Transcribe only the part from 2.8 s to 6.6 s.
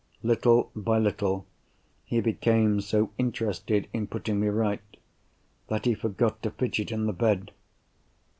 so interested in putting me right that he forgot to